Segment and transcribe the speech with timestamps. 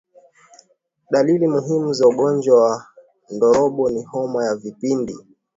[1.11, 2.85] Dalili muhimu za ugonjwa wa
[3.31, 5.15] ndorobo ni homa ya vipindi